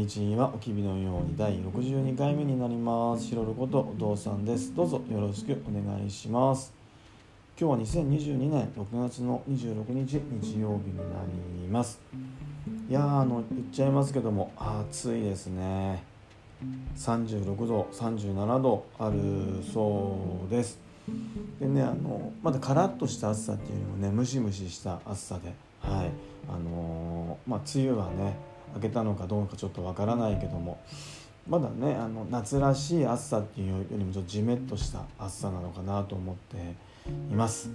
[0.00, 3.26] にちはおきびのように第62回目になります。
[3.26, 4.74] しろることお父さんです。
[4.74, 6.72] どうぞよろしくお願いします。
[7.60, 11.04] 今日は2022年6月の26日日曜日にな
[11.62, 12.00] ります。
[12.88, 16.02] いやあの言っちゃいますけども暑いですね。
[16.96, 19.18] 36度37度ある
[19.70, 20.16] そ
[20.48, 20.78] うです。
[21.60, 26.10] でねあのまだカラッとした暑さっていうよりもねムシムシした暑さではい。
[26.48, 30.80] あのー、まあ梅雨はね明けたのかどうかちょっとわからないけども
[31.48, 36.56] まだねあの夏らしい暑さっていうよりもちょっとじめっとした暑さなのかなと思って
[37.30, 37.70] います。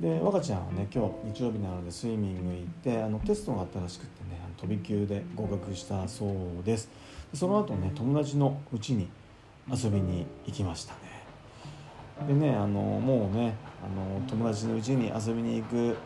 [0.00, 6.90] で若ちゃんはね今日日曜日なのでスイミング行ってあのテストがあったらしくてね飛び級で合格したそうです
[7.32, 9.08] その後ね友達の家に
[9.72, 15.96] 遊びに行きましたねでねあのもうねあの友達の家に遊びに行く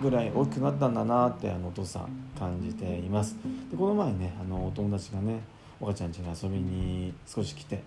[0.00, 3.36] ぐらい大きくなったんだなってあのお父さん感じています。
[3.70, 5.40] でこの前ねあのお友達がね
[5.80, 7.82] 岡ちゃん家に遊びに少し来て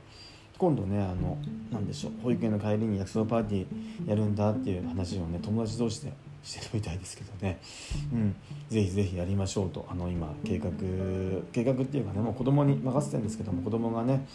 [0.58, 1.38] 今度ねあの
[1.72, 7.59] 何でしょう保育園の帰りに約束パーティーやるんだっていう話をね友達同士でしてるみたいですけどね、
[8.14, 8.36] うん、
[8.70, 10.70] ぜひぜひやりましょうとあの今計画
[11.52, 14.25] 計画っていうかねもう子供に任せてるんですけども子供がね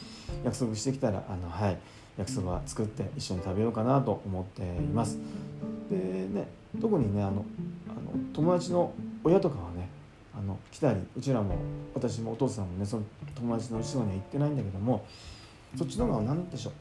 [0.44, 1.78] 約束してきたらあのはい
[2.18, 5.18] 約束は作って一緒に食べようかなと思っています。
[5.90, 6.48] でね
[6.80, 7.44] 特にねあの
[7.88, 8.00] あの
[8.32, 8.92] 友達の
[9.24, 9.88] 親とかはね
[10.36, 11.56] あの来たりうちらも
[11.94, 15.06] 私もお父さんもねその友達の後ろには行ってないんだけども
[15.76, 16.72] そっちの方が何でしょう。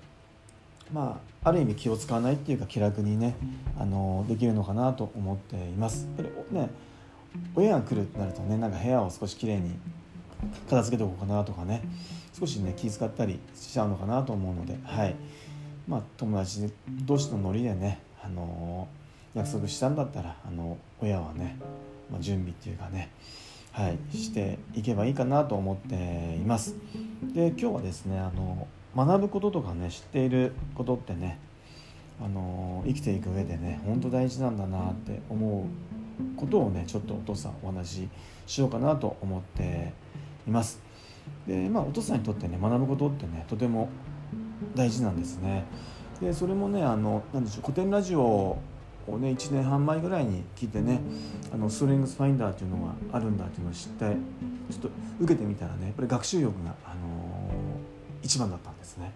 [0.94, 3.36] まあある意味気を使わないっていうか気楽にね
[3.80, 6.08] あのできるのかなと思っています。
[6.18, 6.70] やっぱりね
[7.56, 9.72] 親が来るってなるとねなんか部屋を少しきれいに
[10.70, 11.82] 片付けておこうかなとかね
[12.38, 15.16] 少しね気遣ったりしちゃうのかなと思うのではい。
[15.88, 16.72] まあ友達
[17.06, 18.88] 同士のノリでねあの
[19.34, 21.58] 約束したんだったらあの親はね、
[22.12, 23.12] まあ、準備っていうかね
[23.72, 25.96] はいしていけばいいかなと思って
[26.36, 26.76] います。
[27.34, 31.38] で今日はですねあの学ぶこととかね知っていることってね
[32.24, 38.10] あの生きていく上でね本当大事なんだなって思うことをねちょっとお父さんお話し
[38.48, 39.92] しようかなと思って
[40.48, 40.80] います。
[41.46, 43.90] でまあお父さんにとってね学ぶことってねとても
[44.74, 45.66] 大事なんですね
[46.22, 48.60] でそれもねあのなんでしょう古典ラジオを
[49.08, 51.02] ね1年半前ぐらいに聞いてね
[51.54, 54.06] あのストレングスファインダーっていうのがあるんだっていうのを知って
[54.72, 54.90] ちょっと
[55.20, 56.96] 受けてみたらねやっぱり学習欲が、あの
[58.24, 59.14] 一番だったんですね。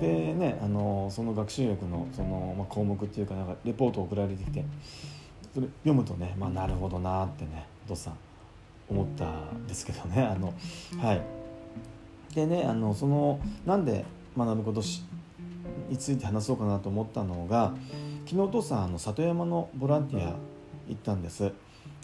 [0.00, 4.64] でね、あのその学習欲のその、まあ、項目っていうかなんかレポート送られてきて
[5.52, 8.14] それ読むとね、まあ、なるほどなってねお父さん
[8.88, 10.54] 思ったんですけどねあの
[11.02, 11.22] はい
[12.34, 14.04] でねあのそのなんで
[14.36, 14.82] 学ぶこと
[15.88, 17.74] について話そうかなと思ったのが
[18.24, 20.34] 昨日お父さんあの里山のボランティア
[20.88, 21.52] 行ったんです。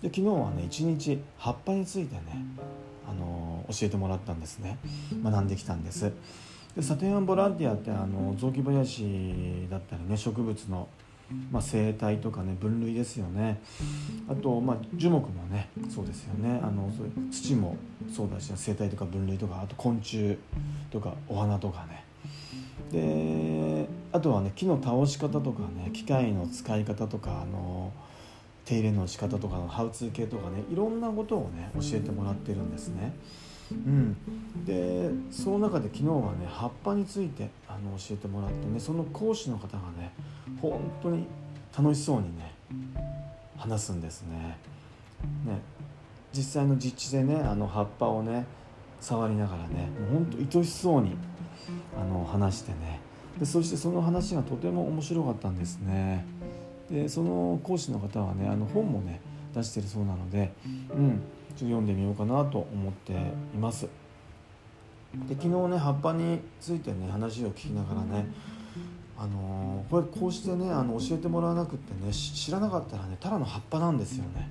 [0.01, 2.45] で昨日はね一日葉っぱについてね
[3.09, 4.79] あの教えてもらったんですね。
[5.23, 6.13] 学んできたんです。
[6.75, 10.89] で里山ボランティアってあの雑木林だったりね植物の、
[11.51, 13.61] まあ、生態とかね分類ですよね。
[14.29, 16.61] あと、まあ、樹木もねそうですよね。
[16.63, 16.91] あの
[17.31, 17.77] 土も
[18.11, 20.39] そうだし生態とか分類とかあと昆虫
[20.91, 22.05] とかお花とかね。
[22.91, 23.01] で
[24.13, 27.93] あとはね木の倒し方とかね機械の使い方とかあの
[28.65, 33.13] 手入れの仕方とかのハウツー系とかねいろんなことをね教えてもらってるんですね。
[33.71, 34.17] うん、
[34.67, 40.13] でその中で昨日はね葉っぱについてあの教えてもらってねその講師の方がね
[40.61, 41.27] 本当に
[41.77, 42.55] 楽しそうにね
[43.57, 44.59] 話すんですね。
[45.47, 45.59] ね
[46.33, 48.45] 実際の実地でねあの葉っぱをね
[49.01, 51.17] 触りながらねもうほんと愛しそうに
[51.99, 53.01] あの話してね
[53.39, 56.25] でそしてその話がとても面白かったんですね。
[56.91, 59.21] でその講師の方はねあの本もね
[59.55, 61.19] 出してるそうなので、うん、ちょっ
[61.51, 63.13] と読んでみようかなと思って
[63.55, 63.89] います。
[65.29, 68.27] で昨日ね葉っぱについてね話を聞きながらね
[69.19, 74.51] あのー、これこうしてねあの教えてもらわなくってね知らなかったらねただの葉っぱなんですよね、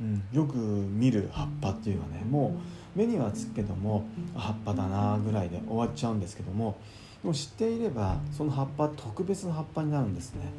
[0.00, 4.04] うん、よく見る葉っぱっていうかねもう目にはつくけども
[4.34, 6.76] 葉っぱだなぐらいで終わっちゃうんですけども
[7.22, 10.52] でも知っていればその葉っぱ特別な葉っぱになるんですね。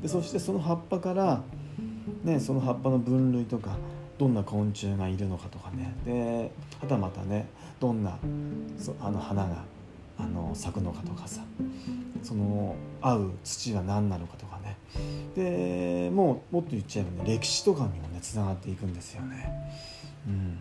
[0.00, 1.42] でそしてその葉っぱから、
[2.24, 3.76] ね、その葉っぱの分類とか
[4.18, 5.94] どんな昆虫がいるのかとかね。
[6.04, 7.48] ではたまたね
[7.80, 8.18] どんな
[9.00, 9.64] あの花が
[10.16, 11.42] あの咲くのかとかさ。
[12.22, 14.76] その合う土は何なのかとかね。
[15.34, 19.50] でもうもっと言っちゃえばね歴史とかにもねつながっていくんですよね。
[20.26, 20.58] うん。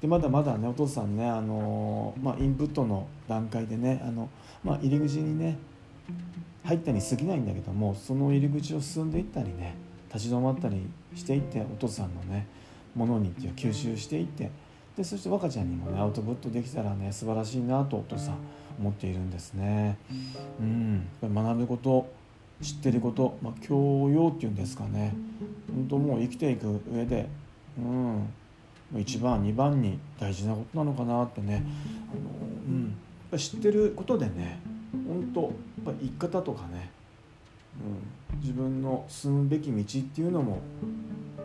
[0.00, 4.28] でまだまだねお父さんねあの、まあ、インプットの段階でねあの、
[4.62, 5.58] まあ、入り口にね
[6.64, 9.74] 入ったに過ぎないんだけどもその入り口を進んでいったりね
[10.12, 10.82] 立ち止まったり
[11.14, 12.46] していってお父さんのね
[12.94, 14.50] ものに吸収していって
[14.96, 18.36] でそして若ちゃんにもねアウトプットできたらね素晴らしいなとお父さん
[18.78, 19.98] 思っているんですね。
[20.60, 22.08] うん、学ぶこと
[22.62, 25.14] 知ってること、まあ、教養っていうんですかね。
[25.68, 27.28] 本当もう生きていく上で、
[27.78, 28.28] うん、
[28.94, 31.62] 1番2番に大事なことなのかなってね、
[32.10, 32.30] あの
[32.66, 32.94] うん、
[33.30, 34.60] やっ知ってることでね
[35.06, 35.50] 本当やっ
[35.84, 36.90] ぱ生き方とかね、
[38.32, 40.60] うん、自分の進むべき道っていうのも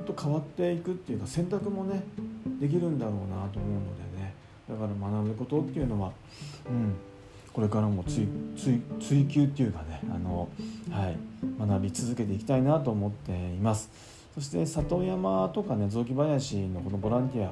[0.06, 2.04] と変わっていくっていうか選択もね
[2.60, 4.34] できるんだろうなと思うのでね。
[4.70, 6.12] だから学ぶことっていうのは、
[6.68, 6.96] うん、
[7.52, 10.48] これからも追追追求っていうかねあの、
[10.90, 11.18] はい、
[11.60, 14.13] 学び続けていきたいなと思っています。
[14.34, 17.50] そして里山とかね雑木林のこのボランティ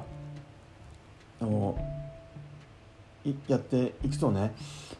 [1.40, 1.78] アを
[3.46, 4.50] やっていくとねやっ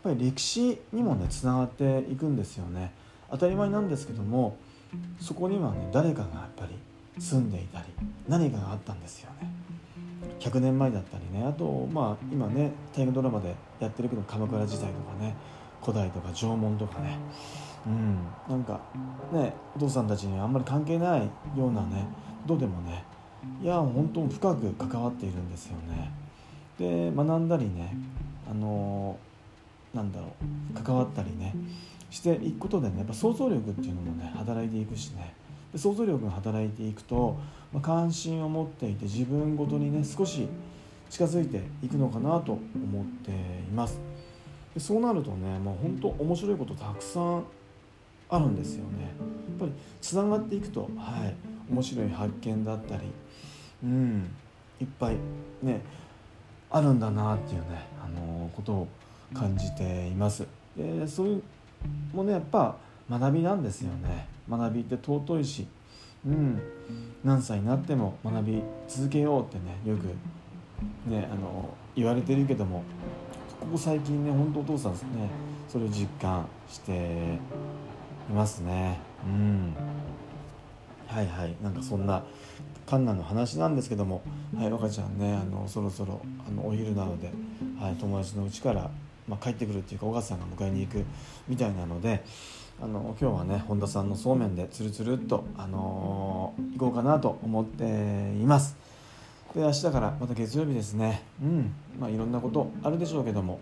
[0.02, 2.92] ぱり歴史にもねつながっていくんですよね。
[3.30, 4.56] 当たり前なんですけども
[5.20, 6.78] そこにはね誰かがやっぱり
[7.20, 7.86] 住んでいたり
[8.28, 9.50] 何かがあったんですよね。
[10.38, 15.34] 100年前だったりねあとまあ今ね大河ドラマでやってるけど鎌倉時代とかね
[15.80, 17.18] 古代とか縄文とかね
[17.86, 18.18] うん。
[18.48, 18.80] なんか
[19.32, 21.20] ねお父さんたちにあんまり関係ない
[21.56, 22.06] ようなね
[22.46, 23.04] どうでもね
[23.62, 26.12] いや本当深く関わっているんですよね。
[26.78, 27.94] で学んだりね
[28.50, 29.16] あの、
[29.94, 30.28] なんだろ
[30.74, 31.54] う関わったりね
[32.10, 35.34] していくことでねやっぱ想像力っていうのもね働いていくしね。
[35.72, 37.38] で想像力が働いていくと、
[37.72, 40.46] まあ、関心を持っていて自分ごとにね少し
[41.08, 43.34] 近づいていくのかなと思ってい
[43.74, 43.98] ます。
[44.74, 47.44] でそうなるとねもう本当面白いことたくさん
[48.28, 49.02] あるんですよね。
[49.02, 51.34] やっぱりつながっていくとはい
[51.70, 53.02] 面白い発見だったり
[53.84, 54.30] うん
[54.80, 55.16] いっぱい
[55.62, 55.80] ね
[56.70, 58.88] あるんだなっていうねあのことを
[59.34, 60.46] 感じています。
[60.76, 61.42] でそういう
[62.16, 62.76] もねやっぱ
[63.10, 64.26] 学びなんですよね。
[64.48, 65.66] 学びって尊いし、
[66.26, 66.60] うん、
[67.22, 70.06] 何歳になっても学び続けようってねよく
[71.08, 72.82] ねあの言われてるけども
[73.60, 75.08] ここ最近ね本当お父さんですね
[75.68, 77.38] それを実感して
[78.28, 78.98] いますね。
[79.24, 79.74] うん。
[81.06, 81.56] はいはい。
[81.62, 82.24] なんかそんな
[82.86, 84.22] カンナの話なんですけども。
[84.56, 87.30] はい若ちゃんねあのそろそろあのお昼なので、
[87.80, 88.90] はい、友達の家から、
[89.26, 91.04] まあ、帰ってくるっていうか小笠さんが迎えに行く
[91.48, 92.22] みたいなので
[92.82, 98.76] あの今日はね本田さんのそうめんでつるつるっと、あのー、行こうかなと思っています。
[99.54, 101.22] で明日からまた月曜日ですね。
[101.42, 101.72] うん。
[102.00, 103.60] まあいろんなことあるでしょうけども、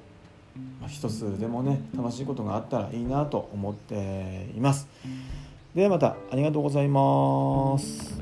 [0.88, 4.88] 一つでもね楽しいことがあったらいいなと思っています。
[5.74, 8.19] ではまたありがとうございます。